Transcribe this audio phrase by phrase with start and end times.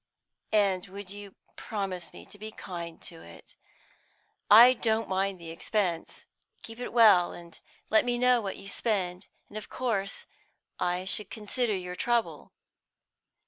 [0.55, 0.93] "And you
[1.29, 3.55] would promise me to be kind to it?
[4.49, 6.25] I don't mind the expense;
[6.63, 7.59] keep it well, and
[7.91, 9.27] let me know what you spend.
[9.47, 10.25] And of course
[10.79, 12.51] I should consider your trouble."